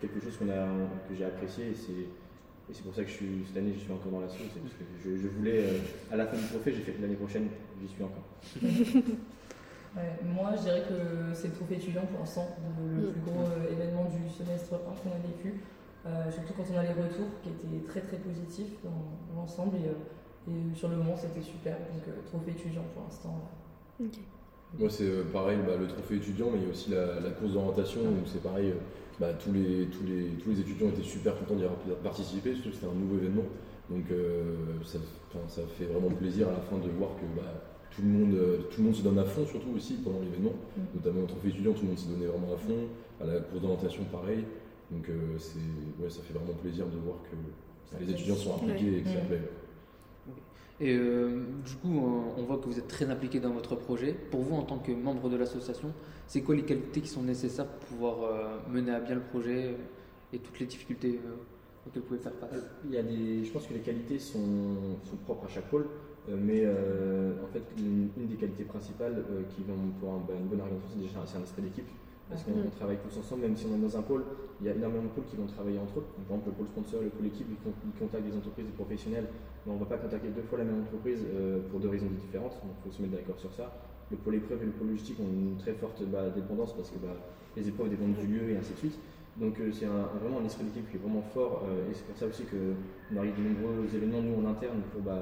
quelque 0.00 0.20
chose 0.20 0.36
qu'on 0.36 0.48
a, 0.50 0.66
que 1.08 1.14
j'ai 1.14 1.24
apprécié 1.24 1.70
et 1.70 1.74
c'est, 1.74 1.92
et 1.92 2.72
c'est 2.72 2.82
pour 2.82 2.94
ça 2.94 3.02
que 3.02 3.08
je 3.08 3.14
suis, 3.14 3.44
cette 3.46 3.56
année 3.56 3.72
je 3.74 3.80
suis 3.80 3.92
encore 3.92 4.10
dans 4.10 4.20
la 4.20 4.28
sauce. 4.28 4.50
Parce 4.60 4.74
que 4.74 4.84
je, 5.16 5.28
voulais, 5.28 5.60
euh, 5.62 5.78
à 6.12 6.16
la 6.16 6.26
fin 6.26 6.36
du 6.36 6.44
trophée, 6.44 6.72
j'ai 6.72 6.82
fait 6.82 6.94
l'année 7.00 7.14
prochaine, 7.14 7.46
j'y 7.80 7.88
suis 7.88 8.02
encore. 8.02 8.24
moi 10.24 10.50
je 10.56 10.62
dirais 10.62 10.82
que 10.88 11.32
c'est 11.34 11.48
le 11.48 11.54
trophée 11.54 11.76
étudiant 11.76 12.02
pour 12.06 12.18
l'instant, 12.18 12.56
le, 12.82 13.08
mm. 13.08 13.12
plus 13.12 13.20
gros 13.30 13.44
euh, 13.46 13.72
événement 13.72 14.06
du 14.06 14.28
semestre 14.28 14.74
1 14.74 14.78
qu'on 14.78 15.14
a 15.14 15.20
vécu. 15.22 15.60
Euh, 16.06 16.30
surtout 16.30 16.52
quand 16.52 16.64
on 16.74 16.78
a 16.78 16.82
les 16.82 16.92
retours 16.92 17.32
qui 17.42 17.48
étaient 17.48 17.86
très 17.88 18.00
très 18.02 18.18
positifs 18.18 18.76
dans, 18.84 19.40
l'ensemble 19.40 19.76
et, 19.76 19.88
euh, 20.48 20.74
sur 20.74 20.88
le 20.88 20.96
moment 20.96 21.16
c'était 21.16 21.42
super 21.42 21.76
donc 21.76 22.02
euh, 22.08 22.12
trophée 22.26 22.52
étudiant 22.52 22.84
pour 22.94 23.04
l'instant 23.04 23.50
moi 24.78 24.90
c'est 24.90 25.32
pareil 25.32 25.58
bah, 25.66 25.74
le 25.78 25.86
trophée 25.86 26.16
étudiant 26.16 26.48
mais 26.52 26.58
il 26.58 26.64
y 26.64 26.66
a 26.66 26.70
aussi 26.70 26.90
la, 26.90 27.30
course 27.30 27.52
d'orientation 27.52 28.00
où 28.00 28.26
c'est 28.26 28.42
pareil 28.42 28.74
bah, 29.20 29.32
tous, 29.34 29.52
les, 29.52 29.86
tous, 29.86 30.04
les, 30.04 30.30
tous 30.42 30.50
les 30.50 30.60
étudiants 30.60 30.88
étaient 30.88 31.02
super 31.02 31.38
contents 31.38 31.54
d'y 31.54 31.64
participer 32.02 32.54
surtout 32.54 32.70
que 32.70 32.74
c'était 32.74 32.88
un 32.88 32.94
nouveau 32.94 33.16
événement. 33.16 33.44
Donc 33.90 34.06
ça, 34.82 34.98
ça, 35.46 35.60
fait 35.78 35.84
vraiment 35.84 36.08
plaisir 36.08 36.48
à 36.48 36.52
la 36.52 36.60
fin 36.60 36.78
de 36.78 36.90
voir 36.98 37.10
que 37.16 37.38
bah, 37.38 37.46
tout 37.94 38.00
le, 38.02 38.08
monde, 38.08 38.34
tout 38.70 38.80
le 38.80 38.84
monde 38.84 38.94
se 38.94 39.02
donne 39.02 39.18
à 39.18 39.24
fond, 39.24 39.46
surtout 39.46 39.76
aussi 39.76 39.94
pendant 40.02 40.20
l'événement, 40.20 40.54
mm. 40.76 40.80
notamment 40.96 41.22
au 41.22 41.26
trophée 41.26 41.48
étudiant, 41.48 41.72
tout 41.74 41.82
le 41.82 41.88
monde 41.88 41.98
s'est 41.98 42.08
donné 42.08 42.26
vraiment 42.26 42.54
à 42.54 42.56
fond, 42.56 42.88
à 43.20 43.26
la 43.26 43.40
course 43.40 43.60
d'orientation 43.60 44.02
pareil, 44.10 44.42
donc 44.90 45.08
euh, 45.08 46.02
ouais, 46.02 46.10
ça 46.10 46.20
fait 46.22 46.34
vraiment 46.34 46.54
plaisir 46.54 46.86
de 46.86 46.96
voir 46.98 47.18
que 47.24 48.00
les 48.00 48.10
étudiants 48.10 48.36
sont 48.36 48.54
impliqués 48.54 48.98
et 48.98 49.02
que 49.02 49.08
ça 49.08 49.20
plaît. 49.26 49.42
Et 50.80 50.96
euh, 50.96 51.44
du 51.64 51.74
coup, 51.76 52.00
on 52.36 52.42
voit 52.42 52.58
que 52.58 52.66
vous 52.66 52.78
êtes 52.78 52.88
très 52.88 53.08
impliqué 53.08 53.38
dans 53.38 53.50
votre 53.50 53.76
projet. 53.76 54.12
Pour 54.12 54.40
vous, 54.40 54.56
en 54.56 54.62
tant 54.62 54.78
que 54.78 54.90
membre 54.90 55.28
de 55.28 55.36
l'association, 55.36 55.92
c'est 56.26 56.42
quoi 56.42 56.54
les 56.54 56.64
qualités 56.64 57.00
qui 57.00 57.08
sont 57.08 57.22
nécessaires 57.22 57.66
pour 57.66 57.88
pouvoir 57.88 58.22
euh, 58.22 58.58
mener 58.70 58.92
à 58.92 59.00
bien 59.00 59.14
le 59.14 59.20
projet 59.20 59.76
et 60.32 60.38
toutes 60.38 60.58
les 60.58 60.66
difficultés 60.66 61.20
auxquelles 61.86 62.02
vous 62.02 62.08
pouvez 62.08 62.20
faire 62.20 62.34
face? 62.34 62.64
Il 62.84 62.90
y 62.92 62.98
a 62.98 63.02
des, 63.02 63.44
Je 63.44 63.52
pense 63.52 63.66
que 63.66 63.74
les 63.74 63.80
qualités 63.80 64.18
sont, 64.18 64.98
sont 65.04 65.16
propres 65.24 65.46
à 65.46 65.48
chaque 65.48 65.70
pôle, 65.70 65.86
mais 66.28 66.66
en 66.66 67.46
fait, 67.52 67.62
une, 67.78 68.08
des 68.26 68.34
qualités 68.34 68.64
principales 68.64 69.22
qui 69.54 69.62
vont 69.62 69.76
pour 70.00 70.18
bah, 70.20 70.34
une 70.36 70.46
bonne 70.46 70.62
organisation, 70.62 71.20
c'est 71.24 71.38
un 71.38 71.42
esprit 71.42 71.62
d'équipe 71.62 71.86
parce 72.28 72.42
qu'on 72.42 72.52
mm. 72.52 72.70
travaille 72.76 72.98
tous 72.98 73.18
ensemble, 73.18 73.42
même 73.42 73.56
si 73.56 73.66
on 73.66 73.76
est 73.76 73.80
dans 73.80 73.96
un 73.96 74.02
pôle, 74.02 74.24
il 74.60 74.66
y 74.66 74.70
a 74.70 74.74
énormément 74.74 75.04
de 75.04 75.08
pôles 75.08 75.24
qui 75.24 75.36
vont 75.36 75.46
travailler 75.46 75.78
entre 75.78 75.98
eux. 76.00 76.06
par 76.14 76.24
exemple, 76.24 76.48
le 76.48 76.52
pôle 76.52 76.68
sponsor, 76.68 77.02
le 77.02 77.10
pôle 77.10 77.26
équipe, 77.26 77.46
ils, 77.50 77.98
contactent 77.98 78.24
des 78.24 78.36
entreprises, 78.36 78.66
des 78.66 78.72
professionnels, 78.72 79.28
mais 79.66 79.72
on 79.72 79.76
ne 79.76 79.80
va 79.80 79.86
pas 79.86 79.98
contacter 79.98 80.28
deux 80.28 80.42
fois 80.42 80.58
la 80.58 80.64
même 80.64 80.80
entreprise 80.80 81.20
euh, 81.24 81.60
pour 81.70 81.80
deux 81.80 81.88
raisons 81.88 82.08
différentes, 82.08 82.56
donc 82.64 82.72
il 82.80 82.90
faut 82.90 82.96
se 82.96 83.02
mettre 83.02 83.14
d'accord 83.14 83.38
sur 83.38 83.52
ça. 83.52 83.72
Le 84.10 84.16
pôle 84.16 84.36
épreuve 84.36 84.62
et 84.62 84.66
le 84.66 84.72
pôle 84.72 84.88
logistique 84.88 85.18
ont 85.20 85.28
une 85.28 85.56
très 85.56 85.72
forte 85.72 86.02
bah, 86.04 86.30
dépendance 86.30 86.74
parce 86.74 86.90
que 86.90 86.98
bah, 86.98 87.16
les 87.56 87.68
épreuves 87.68 87.88
dépendent 87.88 88.16
du 88.16 88.26
lieu 88.26 88.50
et 88.50 88.56
ainsi 88.56 88.72
de 88.72 88.78
suite. 88.78 88.98
Donc 89.36 89.58
euh, 89.58 89.72
c'est 89.72 89.86
vraiment 89.86 90.38
un 90.40 90.44
esprit 90.44 90.64
d'équipe 90.64 90.88
qui 90.90 90.96
est 90.96 91.00
vraiment 91.00 91.22
fort 91.34 91.64
euh, 91.66 91.90
et 91.90 91.94
c'est 91.94 92.04
pour 92.04 92.16
ça 92.16 92.26
aussi 92.26 92.44
qu'on 92.44 93.16
arrive 93.16 93.34
de 93.36 93.42
nombreux 93.42 93.88
événements 93.94 94.22
nous 94.22 94.46
en 94.46 94.50
interne 94.50 94.80
pour 94.92 95.02
bah, 95.02 95.18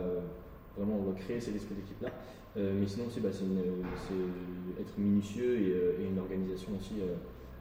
vraiment 0.77 0.99
on 0.99 1.11
va 1.11 1.19
créer 1.19 1.41
cet 1.41 1.57
esprit 1.57 1.75
d'équipe 1.75 2.01
là. 2.03 2.11
Euh, 2.57 2.73
mais 2.79 2.87
sinon, 2.87 3.07
bah, 3.07 3.31
c'est 3.33 4.83
être 4.83 4.99
minutieux 4.99 5.59
et, 5.59 5.73
euh, 5.73 6.11
une 6.11 6.19
organisation 6.19 6.73
aussi. 6.79 7.01
Euh, 7.01 7.15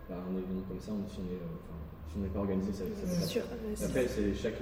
bah, 0.10 0.18
un 0.18 0.36
événement 0.36 0.63
comme 0.68 0.80
ça, 0.81 0.92
si 1.08 2.18
on 2.18 2.19
n'est 2.19 2.28
pas 2.28 2.40
organisé, 2.40 2.74
ça, 2.74 2.84
ça 2.84 3.08
pas. 3.08 3.25
Sûr, 3.25 3.44
Après, 3.86 4.06
c'est 4.08 4.34
chaque, 4.34 4.60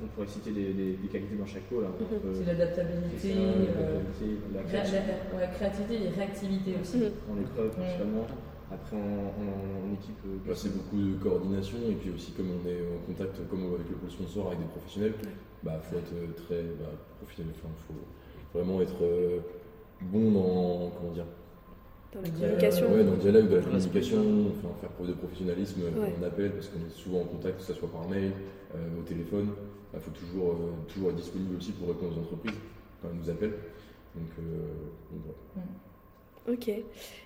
on 0.00 0.06
pourrait 0.14 0.28
citer 0.28 0.52
des, 0.52 0.72
des, 0.72 1.08
qualités 1.08 1.34
dans 1.34 1.46
chaque 1.46 1.64
pôle. 1.64 1.86
Hein, 1.86 1.94
mhm. 1.98 2.34
c'est 2.34 2.44
l'adaptabilité, 2.44 3.34
la, 4.54 4.62
créativité 5.48 6.04
et 6.04 6.08
réactivité 6.10 6.74
aussi. 6.80 6.98
Mhm. 6.98 7.10
En 7.32 7.40
épreuve, 7.40 7.70
principalement. 7.70 8.26
Après, 8.72 8.96
en, 8.96 9.92
équipe. 9.92 10.46
Bah, 10.46 10.52
c'est 10.54 10.72
beaucoup 10.76 10.96
de 10.96 11.14
coordination 11.16 11.78
et 11.90 11.94
puis 11.94 12.10
aussi, 12.10 12.32
comme 12.32 12.50
on 12.50 12.68
est 12.68 12.78
en 12.80 13.04
contact 13.06 13.36
comme 13.48 13.64
avec 13.74 13.88
le 13.88 13.96
pôle 13.96 14.10
sponsor, 14.10 14.46
avec 14.46 14.60
des 14.60 14.66
professionnels, 14.66 15.14
il 15.22 15.28
bah, 15.62 15.80
faut 15.82 15.96
être 15.96 16.44
très 16.44 16.62
bah, 16.78 16.86
professionnel. 17.18 17.54
Enfin, 17.58 17.74
faut, 17.88 18.58
vraiment 18.58 18.80
être 18.80 19.02
euh, 19.02 19.40
bon 20.02 20.30
dans 20.32 20.90
comment 20.90 21.12
dire 21.12 21.26
dans 22.12 22.20
la 22.22 22.28
communication. 22.28 22.92
ouais, 22.92 23.04
dans 23.04 23.12
le 23.12 23.18
dialogue 23.18 23.48
de 23.48 23.56
la 23.56 23.62
communication, 23.62 24.18
enfin, 24.48 24.74
faire 24.80 24.90
preuve 24.90 25.08
de 25.08 25.12
professionnalisme 25.14 25.80
on 25.96 26.24
appelle 26.24 26.52
parce 26.52 26.68
qu'on 26.68 26.84
est 26.84 26.90
souvent 26.90 27.20
en 27.20 27.24
contact, 27.24 27.58
que 27.58 27.62
ce 27.62 27.74
soit 27.74 27.90
par 27.90 28.08
mail, 28.08 28.32
euh, 28.74 28.98
au 28.98 29.02
téléphone. 29.02 29.48
Il 29.92 29.96
bah, 29.96 29.98
faut 30.00 30.10
toujours, 30.10 30.52
euh, 30.52 30.86
toujours 30.88 31.10
être 31.10 31.16
disponible 31.16 31.56
aussi 31.56 31.72
pour 31.72 31.88
répondre 31.88 32.16
aux 32.16 32.20
entreprises 32.20 32.58
quand 33.02 33.08
elles 33.10 33.18
nous 33.18 33.30
appellent. 33.30 33.58
Donc, 34.14 34.30
mm. 34.38 35.60
Ok. 36.50 36.70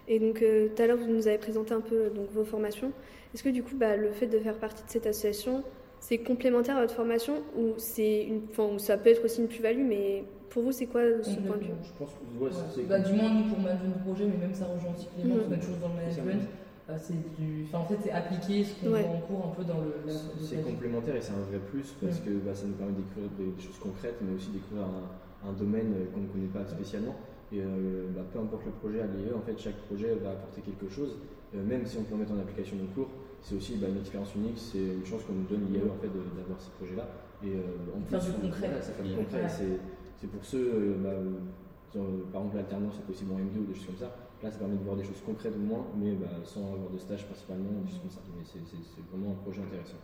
Et 0.07 0.19
donc 0.19 0.41
tout 0.41 0.83
à 0.83 0.87
l'heure, 0.87 0.99
vous 0.99 1.09
nous 1.09 1.29
avez 1.29 1.39
présenté 1.39 1.73
un 1.73 1.81
peu 1.81 2.11
donc, 2.11 2.31
vos 2.33 2.45
formations. 2.45 2.93
Est-ce 3.35 3.43
que 3.43 3.49
du 3.49 3.63
coup, 3.63 3.77
bah, 3.77 3.97
le 3.97 4.13
fait 4.13 4.27
de 4.27 4.39
faire 4.39 4.59
partie 4.59 4.85
de 4.85 4.91
cette 4.91 5.07
association, 5.07 5.65
c'est 5.99 6.19
complémentaire 6.19 6.77
à 6.77 6.83
votre 6.83 6.95
formation 6.95 7.43
ou 7.57 7.73
c'est 7.79 8.25
une, 8.25 8.43
enfin, 8.51 8.79
ça 8.79 8.97
peut 8.97 9.11
être 9.11 9.25
aussi 9.25 9.41
une 9.41 9.49
plus-value, 9.49 9.85
mais 9.85 10.25
pour 10.51 10.63
vous, 10.63 10.73
c'est 10.73 10.87
quoi 10.87 11.03
ce 11.23 11.35
point 11.41 11.57
de 11.57 11.65
vue? 11.65 11.73
Je 11.83 11.99
pense 11.99 12.11
que 12.13 12.45
ouais, 12.45 12.51
c'est. 12.75 12.87
Bah, 12.87 13.01
du 13.01 13.13
moins, 13.15 13.33
nous, 13.33 13.49
pour 13.49 13.59
manager 13.59 13.89
nos 13.89 14.05
projets, 14.05 14.27
mais 14.27 14.37
même 14.37 14.55
ça 14.55 14.67
rejoint 14.67 14.93
aussi 14.95 15.09
Clément, 15.17 15.35
mmh. 15.35 15.51
même 15.51 15.63
chose 15.63 15.81
dans 15.81 15.89
le 15.89 15.95
management. 15.95 16.43
Euh, 16.91 16.97
c'est 17.01 17.17
du... 17.41 17.65
enfin, 17.65 17.79
en 17.79 17.87
fait, 17.87 17.97
c'est 18.05 18.13
appliquer 18.13 18.63
ce 18.63 18.75
qu'on 18.79 18.93
ouais. 18.93 19.03
voit 19.03 19.17
en 19.17 19.21
cours 19.21 19.47
un 19.51 19.55
peu 19.57 19.65
dans 19.65 19.81
le. 19.81 20.13
C'est 20.41 20.63
complémentaire 20.63 21.17
et 21.17 21.23
c'est 21.23 21.33
un 21.33 21.43
vrai 21.49 21.59
plus 21.59 21.97
parce 22.01 22.21
mmh. 22.21 22.25
que 22.25 22.31
bah, 22.45 22.55
ça 22.55 22.67
nous 22.67 22.75
permet 22.75 22.93
de 22.93 22.99
découvrir 22.99 23.31
des, 23.35 23.63
choses 23.63 23.79
concrètes, 23.81 24.21
mais 24.21 24.37
aussi 24.37 24.51
découvrir 24.51 24.85
un, 24.85 25.49
un 25.49 25.53
domaine 25.55 25.91
qu'on 26.15 26.21
ne 26.21 26.29
connaît 26.29 26.53
pas 26.53 26.71
spécialement. 26.71 27.17
Et 27.55 27.61
euh, 27.61 28.11
bah, 28.15 28.23
peu 28.33 28.41
importe 28.41 28.67
le 28.67 28.73
projet 28.73 29.01
à 29.01 29.07
l'IE, 29.07 29.33
en 29.33 29.41
fait, 29.41 29.55
chaque 29.57 29.79
projet 29.87 30.15
va 30.17 30.33
apporter 30.33 30.61
quelque 30.61 30.91
chose, 30.91 31.15
euh, 31.55 31.63
même 31.63 31.87
si 31.87 31.99
on 31.99 32.03
peut 32.03 32.15
en 32.15 32.19
mettre 32.19 32.33
en 32.33 32.39
application 32.39 32.77
nos 32.77 32.91
cours. 32.91 33.11
C'est 33.41 33.55
aussi 33.55 33.77
bah, 33.77 33.87
une 33.89 33.99
expérience 34.01 34.35
unique, 34.35 34.59
c'est 34.59 34.83
une 34.83 35.07
chance 35.07 35.23
qu'on 35.23 35.35
nous 35.35 35.47
donne 35.47 35.71
l'IE 35.71 35.87
en 35.87 36.01
fait 36.03 36.09
d'avoir 36.09 36.59
ces 36.59 36.71
projets-là. 36.81 37.07
Et 37.45 37.55
euh, 37.55 37.95
en 37.95 38.01
faire 38.09 38.25
du 38.25 38.33
concret. 38.41 38.81
ça 38.81 38.93
fait 38.93 39.03
du 39.05 39.15
concret. 39.15 39.47
C'est 39.49 40.31
pour 40.31 40.45
ceux, 40.45 40.65
euh, 40.65 40.97
bah, 40.99 41.13
euh, 41.13 42.25
par 42.33 42.43
exemple 42.43 42.57
l'alternance 42.57 42.95
c'est 42.97 43.07
possible 43.07 43.33
en 43.33 43.39
M2 43.39 43.61
ou 43.61 43.67
des 43.69 43.75
choses 43.75 43.87
comme 43.95 44.03
ça. 44.03 44.17
Là, 44.43 44.51
ça 44.51 44.59
permet 44.59 44.77
de 44.77 44.85
voir 44.85 44.97
des 44.97 45.05
choses 45.05 45.21
concrètes 45.25 45.55
au 45.55 45.63
moins, 45.63 45.87
mais 45.97 46.13
bah, 46.17 46.29
sans 46.45 46.65
avoir 46.73 46.91
de 46.91 46.99
stage 46.99 47.25
principalement, 47.25 47.71
des 47.85 47.93
choses 47.93 48.01
comme 48.01 48.17
ça. 48.17 48.21
Mais 48.33 48.45
c'est 48.45 49.05
vraiment 49.13 49.37
un 49.37 49.41
projet 49.45 49.61
intéressant. 49.61 50.01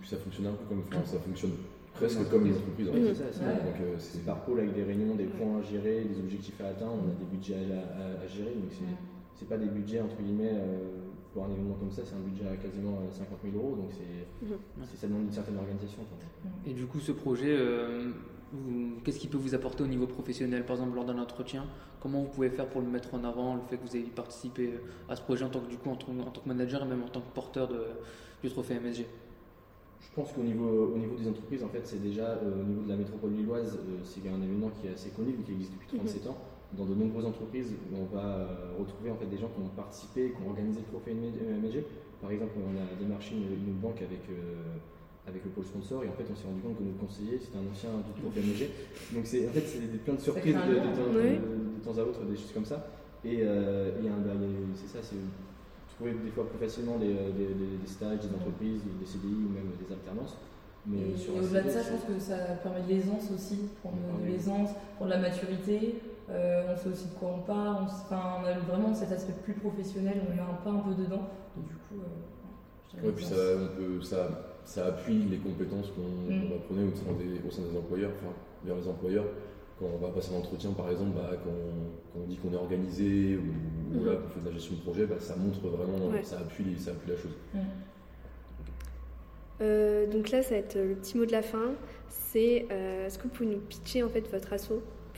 Puis 0.00 0.08
ça 0.08 0.16
fonctionne 0.16 0.46
un 0.46 0.54
peu 0.54 0.64
comme 0.70 0.82
ça 1.04 1.18
fonctionne 1.18 1.58
presque 1.94 2.28
comme 2.30 2.46
une 2.46 2.54
entreprise. 2.54 2.88
en 2.88 2.92
fait. 2.92 3.00
c'est 3.08 3.14
ça, 3.14 3.24
c'est 3.32 3.44
Ouais. 3.44 3.54
Donc, 3.54 3.80
euh, 3.80 3.96
par 4.26 4.44
pôle 4.44 4.60
avec 4.60 4.74
des 4.74 4.82
réunions, 4.84 5.14
des 5.14 5.24
points 5.24 5.58
à 5.58 5.62
gérer, 5.62 6.04
des 6.04 6.18
objectifs 6.18 6.60
à 6.60 6.66
atteindre, 6.68 6.94
on 7.04 7.08
a 7.10 7.14
des 7.14 7.24
budgets 7.36 7.54
à, 7.72 8.00
à- 8.00 8.24
à 8.24 8.26
gérer. 8.26 8.54
Donc 8.54 8.70
c'est 8.70 8.84
c'est 9.36 9.48
pas 9.48 9.56
des 9.56 9.66
budgets 9.66 10.00
entre 10.00 10.16
guillemets 10.22 10.52
euh, 10.54 10.78
pour 11.32 11.44
un 11.44 11.50
événement 11.50 11.74
comme 11.74 11.90
ça, 11.90 12.02
c'est 12.04 12.14
un 12.14 12.20
budget 12.20 12.46
à 12.46 12.56
quasiment 12.56 12.98
euh, 13.02 13.10
50 13.10 13.38
000 13.44 13.56
euros. 13.56 13.76
Donc 13.76 13.90
c'est 13.90 14.46
Mhm. 14.46 14.56
c'est- 14.84 14.96
ça 14.96 15.06
demande 15.08 15.24
une 15.24 15.32
certaine 15.32 15.56
organisation. 15.58 16.02
Et 16.66 16.72
du 16.72 16.86
coup, 16.86 17.00
ce 17.00 17.12
projet, 17.12 17.50
euh, 17.56 18.10
qu'est-ce 19.04 19.18
qu'il 19.18 19.30
peut 19.30 19.36
vous 19.38 19.54
apporter 19.54 19.82
au 19.82 19.86
niveau 19.88 20.06
professionnel 20.06 20.64
Par 20.64 20.76
exemple, 20.76 20.94
lors 20.94 21.04
d'un 21.04 21.18
entretien, 21.18 21.66
comment 22.00 22.20
vous 22.22 22.28
pouvez 22.28 22.50
faire 22.50 22.66
pour 22.68 22.80
le 22.80 22.86
mettre 22.88 23.12
en 23.14 23.24
avant, 23.24 23.54
le 23.56 23.60
fait 23.68 23.76
que 23.76 23.82
vous 23.86 23.96
ayez 23.96 24.04
participé 24.04 24.74
à 25.08 25.16
ce 25.16 25.22
projet 25.22 25.44
en 25.44 25.48
tant 25.48 25.60
que, 25.60 25.68
du 25.70 25.76
coup, 25.78 25.90
en, 25.90 25.96
tant- 25.96 26.12
en 26.20 26.30
tant 26.30 26.40
que 26.40 26.48
manager 26.48 26.82
et 26.84 26.86
même 26.86 27.02
en 27.02 27.08
tant 27.08 27.20
que 27.20 27.32
porteur 27.34 27.66
de, 27.68 27.80
du 28.42 28.50
trophée 28.50 28.74
MSG 28.74 29.06
Je 30.10 30.14
pense 30.14 30.32
qu'au 30.32 30.42
niveau, 30.42 30.92
au 30.94 30.98
niveau 30.98 31.16
des 31.16 31.26
entreprises, 31.28 31.62
en 31.64 31.68
fait, 31.68 31.82
c'est 31.84 32.00
déjà 32.02 32.38
euh, 32.38 32.60
au 32.62 32.64
niveau 32.64 32.82
de 32.82 32.88
la 32.88 32.96
métropole 32.96 33.32
lilloise, 33.32 33.74
euh, 33.74 33.98
c'est 34.04 34.20
un 34.28 34.40
événement 34.42 34.70
qui 34.80 34.86
est 34.86 34.92
assez 34.94 35.10
connu, 35.10 35.32
vu 35.32 35.42
qu'il 35.42 35.54
existe 35.54 35.72
depuis 35.72 35.98
37 35.98 36.26
ans. 36.28 36.38
Dans 36.78 36.84
de 36.86 36.94
nombreuses 36.94 37.24
entreprises, 37.26 37.72
on 37.92 38.04
va 38.14 38.22
euh, 38.22 38.46
retrouver 38.78 39.10
en 39.10 39.16
fait 39.16 39.26
des 39.26 39.38
gens 39.38 39.48
qui 39.48 39.60
ont 39.60 39.68
participé, 39.74 40.30
qui 40.30 40.38
ont 40.44 40.50
organisé 40.50 40.80
le 40.80 40.86
trophée 40.86 41.14
MSG. 41.14 41.84
Par 42.20 42.30
exemple, 42.30 42.52
on 42.62 42.74
a 42.78 42.86
démarché 42.98 43.34
une, 43.34 43.46
une 43.68 43.74
banque 43.82 44.00
avec, 44.02 44.22
avec 45.26 45.44
le 45.44 45.50
pôle 45.50 45.64
sponsor 45.64 46.02
et 46.04 46.08
en 46.08 46.12
fait, 46.12 46.24
on 46.30 46.34
s'est 46.36 46.46
rendu 46.46 46.60
compte 46.62 46.78
que 46.78 46.82
notre 46.84 46.98
conseiller, 46.98 47.38
c'était 47.38 47.58
un 47.58 47.66
ancien 47.70 47.90
du 48.06 48.12
trophée 48.22 48.40
MSG. 48.40 48.70
Donc, 49.14 49.26
c'est, 49.26 49.48
en 49.48 49.52
fait, 49.52 49.66
c'est 49.66 49.82
plein 50.04 50.14
de 50.14 50.20
surprises 50.22 50.54
de, 50.54 50.74
de 50.74 50.78
temps, 50.94 51.10
Oui. 51.14 51.36
de- 51.36 51.78
de 51.78 51.80
temps 51.84 51.98
à 51.98 52.02
autre, 52.06 52.22
des 52.24 52.36
choses 52.36 52.52
comme 52.54 52.64
ça. 52.64 52.86
Et, 53.24 53.42
bah, 53.44 54.32
c'est 54.74 54.88
ça, 54.88 54.98
c'est 55.02 55.16
trouver 55.96 56.12
des 56.24 56.30
fois 56.30 56.48
plus 56.48 56.58
facilement 56.58 56.96
des, 56.98 57.12
euh, 57.12 57.30
des- 57.32 57.54
des- 57.54 57.76
des 57.80 57.86
stages, 57.86 58.20
des 58.20 58.34
entreprises, 58.34 58.80
des 59.00 59.06
CDI 59.06 59.46
ou 59.46 59.50
même 59.54 59.70
des 59.78 59.92
alternances. 59.92 60.36
Mais 60.86 60.98
Et 60.98 61.30
au-delà 61.38 61.62
de 61.62 61.70
ça, 61.70 61.80
je 61.82 61.90
pense 61.90 62.04
que 62.04 62.18
ça 62.20 62.36
permet 62.62 62.82
de 62.82 62.88
l'aisance 62.88 63.30
aussi, 63.34 63.58
prendre 63.82 63.96
de 64.20 64.26
l'aisance, 64.30 64.70
prendre 64.96 65.10
de 65.10 65.16
la 65.16 65.22
maturité. 65.22 66.00
euh, 66.30 66.72
on 66.72 66.76
sait 66.78 66.88
aussi 66.88 67.04
de 67.08 67.14
quoi 67.20 67.34
on 67.36 67.40
parle. 67.42 67.82
On, 67.82 67.86
s- 67.86 68.00
enfin, 68.06 68.40
on 68.40 68.46
a 68.46 68.58
vraiment 68.60 68.94
cet 68.94 69.12
aspect 69.12 69.34
plus 69.44 69.52
professionnel, 69.52 70.22
on 70.26 70.34
met 70.34 70.40
un 70.40 70.54
pas 70.64 70.70
un 70.70 70.78
peu 70.80 70.94
dedans. 70.94 71.28
Et 71.58 71.60
du 71.68 71.74
coup, 71.74 72.00
euh, 72.00 73.06
Ouais, 73.06 73.12
puis 73.14 73.26
ça, 73.26 73.34
l'aisance. 73.34 73.68
on 73.74 73.76
peut, 73.76 74.00
ça, 74.02 74.28
ça 74.64 74.86
appuie 74.86 75.22
les 75.24 75.36
compétences 75.36 75.88
qu'on 75.88 76.32
Mm. 76.32 76.48
prendre 76.64 76.80
au 76.80 76.96
sein, 76.96 77.12
des, 77.18 77.46
au 77.46 77.50
sein 77.50 77.60
des 77.70 77.76
employeurs, 77.76 78.10
enfin, 78.22 78.32
vers 78.64 78.76
les 78.76 78.88
employeurs. 78.88 79.26
Quand 79.78 79.86
on 79.92 79.98
va 79.98 80.08
passer 80.12 80.32
un 80.34 80.38
entretien, 80.38 80.70
par 80.72 80.88
exemple, 80.90 81.10
bah, 81.16 81.30
quand, 81.42 81.50
quand 82.12 82.20
on 82.24 82.26
dit 82.28 82.36
qu'on 82.36 82.52
est 82.52 82.56
organisé 82.56 83.36
ou 83.36 83.40
Mhm. 83.94 84.02
voilà, 84.02 84.18
qu'on 84.20 84.28
fait 84.28 84.40
de 84.40 84.46
la 84.46 84.52
gestion 84.52 84.76
de 84.76 84.80
projet, 84.82 85.06
bah, 85.06 85.16
ça 85.18 85.34
montre 85.36 85.66
vraiment, 85.68 86.06
Ouais. 86.08 86.22
ça, 86.22 86.38
appuie, 86.38 86.78
ça 86.78 86.92
appuie 86.92 87.10
la 87.10 87.16
chose. 87.16 87.32
Mm. 87.54 87.58
Euh, 89.60 90.06
donc 90.06 90.30
là, 90.30 90.42
ça 90.42 90.50
va 90.50 90.56
être 90.56 90.76
le 90.76 90.94
petit 90.94 91.16
mot 91.16 91.26
de 91.26 91.32
la 91.32 91.42
fin. 91.42 91.72
C'est 92.08 92.66
euh, 92.70 93.06
est-ce 93.06 93.18
que 93.18 93.24
vous 93.24 93.28
pouvez 93.30 93.48
nous 93.50 93.60
pitcher 93.60 94.02
en 94.02 94.08
fait 94.08 94.28
votre 94.30 94.52
asso 94.52 94.72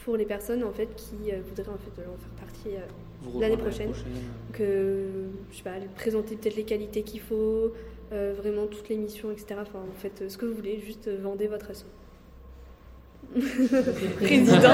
pour 0.04 0.16
les 0.16 0.26
personnes 0.26 0.62
en 0.62 0.72
fait 0.72 0.88
qui 0.94 1.32
euh, 1.32 1.40
voudraient 1.48 1.72
en 1.72 1.78
fait 1.78 2.02
en 2.02 2.16
faire 2.16 2.30
partie 2.38 2.76
euh, 2.76 3.40
L'année 3.40 3.56
prochaine? 3.56 3.90
euh, 3.90 4.52
que 4.52 5.04
je 5.50 5.56
sais 5.56 5.62
pas 5.62 5.72
présenter 5.96 6.36
peut-être 6.36 6.56
les 6.56 6.64
qualités 6.64 7.02
qu'il 7.02 7.20
faut, 7.20 7.72
euh, 8.12 8.34
vraiment 8.36 8.66
toutes 8.66 8.88
les 8.90 8.96
missions, 8.98 9.30
etc. 9.32 9.56
Enfin, 9.62 9.80
faites 9.96 10.22
euh, 10.22 10.28
ce 10.28 10.36
que 10.36 10.44
vous 10.46 10.54
voulez, 10.54 10.78
juste 10.80 11.08
euh, 11.08 11.18
vendez 11.22 11.46
votre 11.46 11.70
asso. 11.70 11.86
Président. 14.16 14.56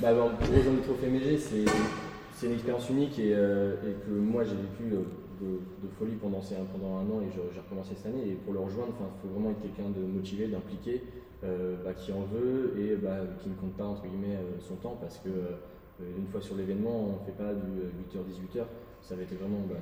bah, 0.00 0.12
bah, 0.14 0.30
pour 0.40 0.56
rejoindre 0.56 0.78
le 0.78 0.82
trophée 0.82 1.08
Mégé, 1.08 1.38
c'est 1.38 2.46
une 2.46 2.52
expérience 2.52 2.88
unique 2.90 3.18
et, 3.18 3.32
euh, 3.34 3.76
que 4.06 4.10
moi 4.12 4.44
j'ai 4.44 4.56
vécu 4.56 4.94
euh, 4.94 5.02
de, 5.40 5.88
folie 5.98 6.16
pendant, 6.20 6.40
pendant 6.72 6.96
un 6.96 7.10
an 7.10 7.20
et 7.20 7.30
j'ai 7.32 7.60
recommencé 7.60 7.94
cette 7.96 8.06
année. 8.06 8.30
Et 8.30 8.34
pour 8.34 8.52
le 8.52 8.60
rejoindre, 8.60 8.92
il 8.98 9.20
faut 9.22 9.34
vraiment 9.34 9.50
être 9.50 9.62
quelqu'un 9.62 9.90
de 9.90 10.04
motivé, 10.04 10.46
d'impliqué, 10.48 11.02
euh, 11.44 11.76
bah, 11.84 11.92
qui 11.94 12.12
en 12.12 12.22
veut 12.22 12.74
et 12.78 12.96
bah, 12.96 13.18
qui 13.42 13.48
ne 13.48 13.54
compte 13.54 13.74
pas 13.74 13.84
entre 13.84 14.02
guillemets 14.02 14.38
son 14.60 14.74
temps 14.76 14.96
parce 15.00 15.18
que 15.18 15.30
une 16.18 16.26
fois 16.26 16.40
sur 16.40 16.56
l'événement, 16.56 17.10
on 17.10 17.20
ne 17.20 17.24
fait 17.24 17.36
pas 17.38 17.54
du 17.54 18.18
8h-18h, 18.18 18.64
ça 19.02 19.14
va 19.14 19.22
être 19.22 19.38
vraiment 19.38 19.60
bah, 19.68 19.76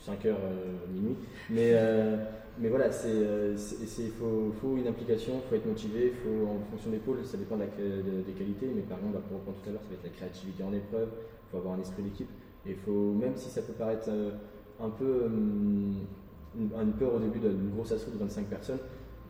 5 0.00 0.24
heures 0.26 0.38
euh, 0.42 0.92
minuit. 0.92 1.16
Mais, 1.50 1.72
euh, 1.74 2.16
mais 2.58 2.68
voilà, 2.68 2.86
euh, 3.06 3.56
il 3.80 4.10
faut, 4.12 4.52
faut, 4.60 4.76
une 4.76 4.86
implication, 4.86 5.34
il 5.44 5.48
faut 5.48 5.54
être 5.56 5.66
motivé, 5.66 6.12
faut, 6.22 6.46
en 6.46 6.70
fonction 6.70 6.90
des 6.90 6.98
pôles, 6.98 7.24
ça 7.24 7.36
dépend 7.36 7.56
de 7.56 7.64
des 7.64 8.32
qualités. 8.32 8.70
Mais 8.74 8.82
par 8.82 8.98
exemple, 8.98 9.18
pour 9.28 9.38
reprendre 9.38 9.58
tout 9.62 9.68
à 9.68 9.72
l'heure, 9.72 9.82
ça 9.82 9.88
va 9.88 9.94
être 9.94 10.04
la 10.04 10.10
créativité 10.10 10.62
en 10.62 10.72
épreuve, 10.72 11.08
il 11.12 11.50
faut 11.50 11.58
avoir 11.58 11.74
un 11.74 11.80
esprit 11.80 12.02
d'équipe. 12.02 12.30
Et 12.66 12.74
faut, 12.74 13.12
même 13.14 13.36
si 13.36 13.48
ça 13.48 13.62
peut 13.62 13.72
paraître 13.72 14.10
un 14.80 14.90
peu 14.90 15.24
hum, 15.24 15.94
une 16.58 16.92
peur 16.98 17.14
au 17.14 17.18
début 17.18 17.38
d'une 17.38 17.70
grosse 17.70 17.92
assaut 17.92 18.10
de 18.10 18.18
25 18.18 18.46
personnes, 18.46 18.80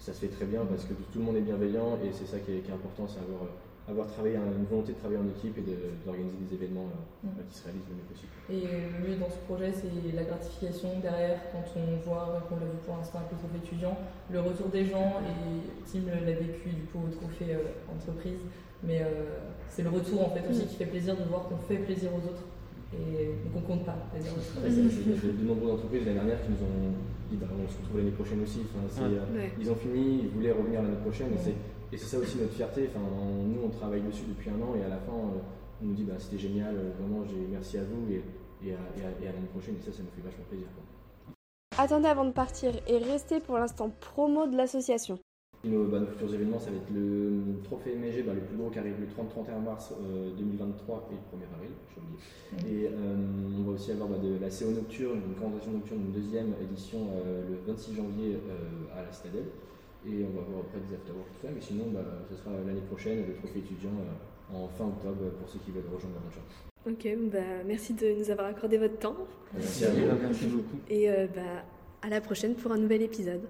ça 0.00 0.12
se 0.14 0.20
fait 0.20 0.28
très 0.32 0.46
bien 0.46 0.64
parce 0.64 0.84
que 0.84 0.94
tout 0.94 1.18
le 1.18 1.24
monde 1.24 1.36
est 1.36 1.42
bienveillant, 1.44 1.98
et 2.02 2.08
c'est 2.12 2.26
ça 2.26 2.38
qui 2.40 2.52
est, 2.52 2.60
qui 2.64 2.70
est 2.70 2.74
important, 2.74 3.04
c'est 3.06 3.20
avoir, 3.20 3.44
euh, 3.44 3.90
avoir 3.92 4.06
travaillé, 4.08 4.36
une 4.36 4.64
volonté 4.64 4.92
de 4.92 4.98
travailler 4.98 5.20
en 5.20 5.28
équipe 5.28 5.58
et 5.58 5.60
de- 5.60 5.92
d'organiser 6.06 6.36
des 6.48 6.54
événements 6.56 6.88
euh, 6.88 7.28
Mm. 7.28 7.44
qui 7.50 7.54
se 7.58 7.64
réalisent 7.68 7.88
le 7.92 7.96
mieux 8.00 8.08
possible. 8.08 8.32
Et 8.48 8.64
le 8.64 8.98
mieux 9.04 9.16
dans 9.20 9.28
ce 9.28 9.36
projet, 9.44 9.70
c'est 9.76 9.92
la 10.16 10.24
gratification 10.24 10.88
derrière, 11.04 11.36
quand 11.52 11.64
on 11.76 12.00
voit, 12.00 12.40
qu'on 12.48 12.56
l'a 12.56 12.70
vu 12.72 12.80
pour 12.86 12.96
l'instant 12.96 13.20
avec 13.20 13.32
le 13.36 13.38
trophée 13.44 13.60
étudiant, 13.60 13.96
le 14.32 14.40
retour 14.40 14.68
des 14.72 14.86
gens, 14.88 15.20
et 15.20 15.36
Tim 15.84 16.08
l'a 16.08 16.32
vécu 16.32 16.72
du 16.72 16.84
coup 16.88 17.04
au 17.04 17.12
trophée 17.12 17.52
euh, 17.60 17.76
entreprise, 17.92 18.40
mais 18.82 19.04
euh, 19.04 19.36
c'est 19.68 19.84
le 19.84 19.90
retour 19.92 20.24
en 20.24 20.30
fait 20.32 20.48
aussi 20.48 20.64
qui 20.64 20.76
fait 20.80 20.88
plaisir 20.88 21.12
de 21.12 21.24
voir 21.28 21.44
qu'on 21.44 21.60
fait 21.68 21.76
plaisir 21.84 22.08
aux 22.16 22.24
autres, 22.24 22.46
et 22.96 23.36
donc 23.44 23.52
on 23.52 23.60
compte 23.68 23.84
pas 23.84 24.00
les 24.16 24.24
autres. 24.32 24.48
Il 24.64 25.12
y 25.12 25.12
a 25.12 25.20
de 25.28 25.44
nombreuses 25.44 25.76
entreprises 25.76 26.08
l'année 26.08 26.24
dernière 26.24 26.40
qui 26.40 26.56
nous 26.56 26.62
ont 26.64 26.96
dit 27.30 27.36
bah, 27.36 27.46
on 27.52 27.68
se 27.70 27.78
retrouve 27.78 27.98
l'année 27.98 28.10
prochaine 28.10 28.42
aussi. 28.42 28.60
Enfin, 28.68 28.84
c'est, 28.90 29.02
Ouais. 29.02 29.18
euh. 29.46 29.48
Ils 29.60 29.70
ont 29.70 29.74
fini, 29.76 30.20
ils 30.24 30.28
voulaient 30.28 30.52
revenir 30.52 30.82
l'année 30.82 30.96
prochaine. 31.02 31.28
Et 31.32 31.36
Ouais. 31.36 31.40
c'est, 31.44 31.94
et 31.94 31.96
c'est 31.98 32.06
ça 32.06 32.18
aussi 32.18 32.38
notre 32.38 32.52
fierté. 32.52 32.88
Enfin, 32.88 33.00
on- 33.04 33.44
nous, 33.44 33.60
on 33.64 33.68
travaille 33.70 34.02
dessus 34.02 34.24
depuis 34.28 34.50
un 34.50 34.60
an 34.62 34.74
et 34.74 34.84
à 34.84 34.88
la 34.88 34.98
fin, 34.98 35.12
euh, 35.12 35.40
on 35.82 35.86
nous 35.86 35.94
dit 35.94 36.04
bah, 36.04 36.14
c'était 36.18 36.38
génial, 36.38 36.74
euh, 36.76 36.90
vraiment, 37.00 37.24
j'ai, 37.24 37.46
merci 37.50 37.78
à 37.78 37.82
vous 37.84 38.12
et, 38.12 38.22
et, 38.66 38.72
à, 38.74 38.76
et 38.98 39.04
à- 39.06 39.24
et 39.24 39.28
à 39.28 39.32
l'année 39.32 39.46
prochaine. 39.52 39.74
Et 39.80 39.82
ça, 39.84 39.92
ça 39.92 40.02
nous 40.02 40.10
fait 40.14 40.22
vachement 40.22 40.44
plaisir. 40.48 40.66
quoi. 40.74 40.84
Attendez 41.84 42.08
avant 42.08 42.24
de 42.24 42.32
partir 42.32 42.72
et 42.86 42.98
restez 42.98 43.40
pour 43.40 43.56
l'instant 43.58 43.90
promo 44.00 44.46
de 44.46 44.56
l'association. 44.56 45.18
Nos, 45.62 45.84
bah, 45.84 46.00
nos 46.00 46.06
futurs 46.06 46.32
événements, 46.34 46.58
ça 46.58 46.70
va 46.70 46.76
être 46.76 46.88
le 46.90 47.60
trophée 47.64 47.94
MG, 47.94 48.24
bah, 48.24 48.32
le 48.32 48.40
plus 48.40 48.56
gros 48.56 48.70
qui 48.70 48.78
arrive 48.78 48.94
le 48.98 49.06
30-31 49.06 49.60
mars 49.62 49.92
euh, 50.00 50.30
2023 50.38 51.10
et 51.12 51.14
le 51.14 51.38
1er 51.38 51.48
avril, 51.54 51.70
j'ai 51.92 52.00
oublié. 52.00 52.84
Et 52.84 52.88
euh, 52.88 53.16
on 53.58 53.62
va 53.64 53.72
aussi 53.72 53.92
avoir 53.92 54.08
bah, 54.08 54.16
de 54.16 54.38
la 54.40 54.48
CO 54.48 54.70
Nocturne, 54.72 55.20
une 55.28 55.34
conversation 55.34 55.72
nocturne, 55.72 56.00
une 56.00 56.12
deuxième 56.12 56.54
édition 56.62 57.08
euh, 57.12 57.42
le 57.50 57.72
26 57.72 57.94
janvier 57.94 58.36
euh, 58.36 58.98
à 58.98 59.02
la 59.04 59.12
Stadelle. 59.12 59.44
Et 60.06 60.24
on 60.24 60.32
va 60.34 60.40
voir 60.48 60.60
après 60.64 60.80
des 60.88 60.94
afterworks, 60.96 61.28
tout 61.38 61.46
ça. 61.46 61.52
Mais 61.54 61.60
sinon, 61.60 61.84
bah, 61.92 62.00
ce 62.30 62.36
sera 62.36 62.52
l'année 62.66 62.80
prochaine, 62.88 63.18
le 63.28 63.34
trophée 63.34 63.58
étudiant 63.58 63.92
euh, 64.00 64.56
en 64.56 64.66
fin 64.68 64.86
octobre 64.86 65.28
pour 65.38 65.46
ceux 65.46 65.58
qui 65.58 65.72
veulent 65.72 65.84
rejoindre 65.92 66.16
l'aventure. 66.16 66.40
Ok, 66.88 67.30
bah, 67.30 67.62
merci 67.66 67.92
de 67.92 68.16
nous 68.18 68.30
avoir 68.30 68.48
accordé 68.48 68.78
votre 68.78 68.98
temps 68.98 69.16
Merci 69.52 69.84
à 69.84 69.90
vous. 69.90 70.00
Merci 70.22 70.46
beaucoup. 70.46 70.78
et 70.88 71.10
euh, 71.10 71.26
bah, 71.34 71.62
à 72.00 72.08
la 72.08 72.22
prochaine 72.22 72.54
pour 72.54 72.72
un 72.72 72.78
nouvel 72.78 73.02
épisode. 73.02 73.42